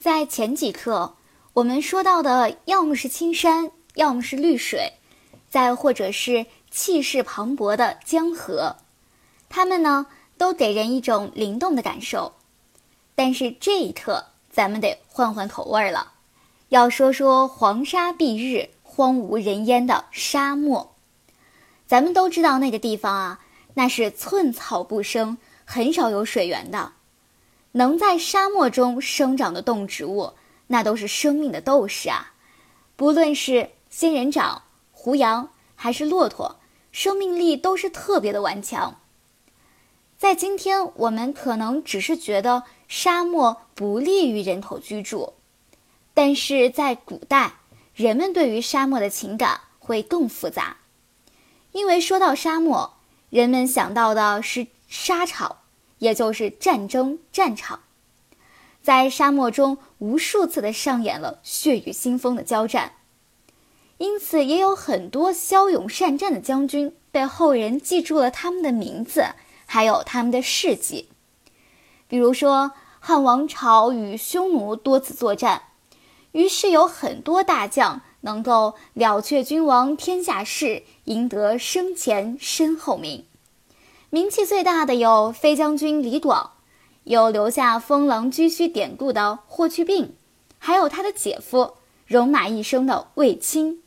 [0.00, 1.16] 在前几课，
[1.52, 4.94] 我们说到的要么是青山，要么是绿水，
[5.50, 8.76] 再或者是气势磅礴的江河，
[9.50, 10.06] 它们呢
[10.38, 12.32] 都给人一种灵动的感受。
[13.14, 16.12] 但是这一课，咱们得换换口味了，
[16.70, 20.94] 要说说黄沙蔽日、荒无人烟的沙漠。
[21.86, 23.40] 咱们都知道那个地方啊，
[23.74, 25.36] 那是寸草不生，
[25.66, 26.92] 很少有水源的。
[27.72, 30.32] 能在沙漠中生长的动植物，
[30.66, 32.34] 那都是生命的斗士啊！
[32.96, 36.56] 不论是仙人掌、胡杨还是骆驼，
[36.90, 39.00] 生命力都是特别的顽强。
[40.18, 45.32] 在今天，我们可能只是觉得沙漠不利于人口居住，
[46.12, 47.54] 但是在古代，
[47.94, 50.76] 人们对于沙漠的情感会更复杂，
[51.72, 52.94] 因为说到沙漠，
[53.30, 55.56] 人们想到的是沙场。
[56.00, 57.80] 也就是战争战场，
[58.82, 62.94] 在沙漠中无数次的上演了血雨腥风的交战，
[63.98, 69.34] 因此也有很多骁勇善战的将军被后人记住了他们的名字，
[69.66, 71.08] 还有他们的事迹。
[72.08, 75.62] 比如说汉王朝与匈奴多次作战，
[76.32, 83.26] 于是有很多大将能够了却君王天下事，赢得生前身后名。
[84.12, 86.54] 名气最大的有飞将军李广，
[87.04, 90.16] 有留下“封狼居胥”典故的霍去病，
[90.58, 91.74] 还有他的姐夫
[92.08, 93.80] 戎马一生的卫青。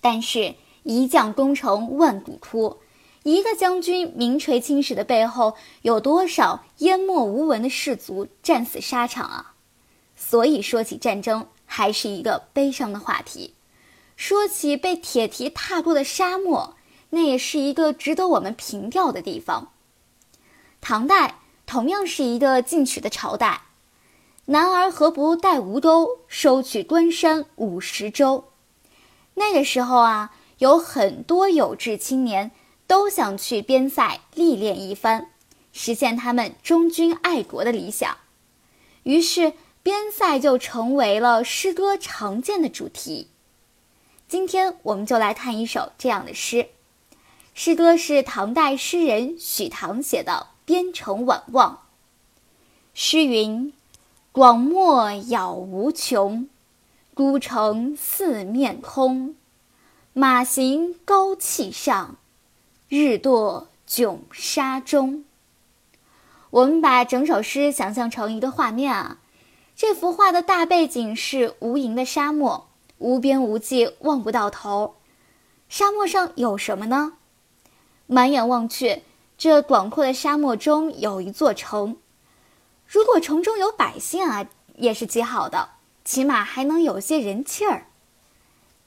[0.00, 2.78] 但是，一将功成万骨枯，
[3.22, 9.52] 一个将军名垂青史的背后，有多少淹没无闻的士卒战死沙场啊？
[10.16, 13.52] 所以说起战争，还是一个悲伤的话题。
[14.16, 16.75] 说起被铁蹄踏过的沙漠。
[17.10, 19.72] 那也是一个值得我们凭吊的地方。
[20.80, 23.62] 唐代同样是一个进取的朝代，
[24.46, 28.44] 男儿何不带吴钩，收取关山五十州。
[29.34, 32.52] 那个时候啊，有很多有志青年
[32.86, 35.30] 都想去边塞历练一番，
[35.72, 38.16] 实现他们忠君爱国的理想。
[39.02, 39.52] 于是，
[39.82, 43.28] 边塞就成为了诗歌常见的主题。
[44.28, 46.68] 今天，我们就来看一首这样的诗。
[47.58, 51.72] 诗歌是唐代诗人许唐写的《边城晚望》。
[52.92, 53.72] 诗云
[54.30, 56.50] ：“广漠杳无穷，
[57.14, 59.34] 孤城四面空。
[60.12, 62.16] 马行高气上，
[62.90, 65.24] 日堕迥沙中。”
[66.52, 69.18] 我们把整首诗想象成一个画面啊，
[69.74, 72.68] 这幅画的大背景是无垠的沙漠，
[72.98, 74.96] 无边无际，望不到头。
[75.70, 77.14] 沙漠上有什么呢？
[78.06, 79.02] 满眼望去，
[79.36, 81.96] 这广阔的沙漠中有一座城。
[82.86, 84.46] 如果城中有百姓啊，
[84.76, 85.70] 也是极好的，
[86.04, 87.88] 起码还能有些人气儿。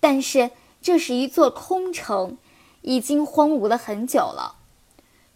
[0.00, 0.50] 但是
[0.82, 2.36] 这是一座空城，
[2.82, 4.56] 已经荒芜了很久了。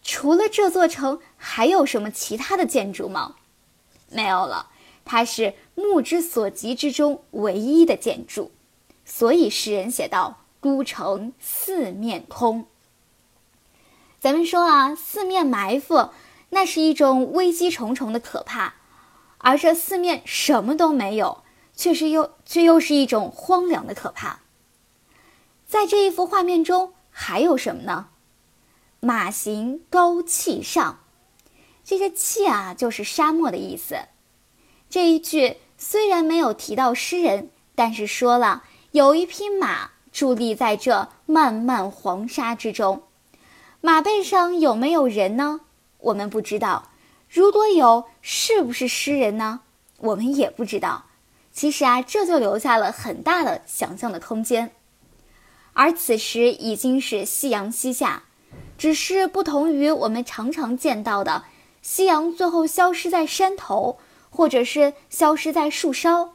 [0.02, 3.36] 除了这座城，还有什么其他的建筑吗？
[4.10, 4.68] 没有了，
[5.04, 8.50] 它是目之所及之中唯一的建筑。
[9.04, 12.66] 所以诗人写道：“孤城四面空。”
[14.20, 16.10] 咱们说啊，四面埋伏，
[16.50, 18.74] 那是一种危机重重的可怕；
[19.38, 21.42] 而这四面什么都没有，
[21.74, 24.40] 却是又却又是一种荒凉的可怕。
[25.66, 28.08] 在这一幅画面中，还有什么呢？
[29.00, 31.00] 马行高气上，
[31.82, 34.00] 这个“气”啊，就是沙漠的意思。
[34.90, 43.04] 这一句虽然没有提到诗人，但是说了有一匹马伫立在这漫漫黄沙之中。
[43.82, 45.60] 马背上有没有人呢？
[45.98, 46.90] 我们不知道。
[47.30, 49.60] 如果有，是不是诗人呢？
[49.98, 51.06] 我们也不知道。
[51.50, 54.72] 其实啊，这就留下了很大的想象的空间。
[55.72, 58.24] 而此时已经是夕阳西下，
[58.76, 61.44] 只是不同于我们常常见到的
[61.80, 63.98] 夕阳最后消失在山头，
[64.28, 66.34] 或者是消失在树梢，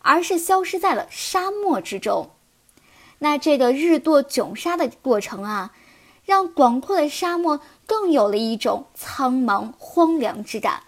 [0.00, 2.30] 而是消失在了沙漠之中。
[3.20, 5.72] 那这个日堕囧沙的过程啊。
[6.24, 10.84] 让广阔的沙漠更有了一种苍茫荒凉之感，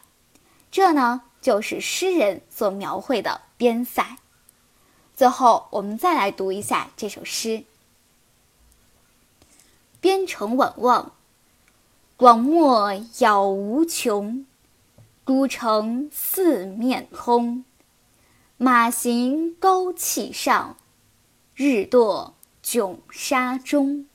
[0.70, 4.16] 这呢就是诗人所描绘的边塞。
[5.14, 7.48] 最后，我们再来读一下这首诗：
[10.00, 11.04] 《边城晚望》，
[12.16, 14.46] 广漠杳无穷，
[15.24, 17.64] 孤城四面空。
[18.58, 20.76] 马行高气上，
[21.54, 22.32] 日堕
[22.62, 24.06] 囧沙中。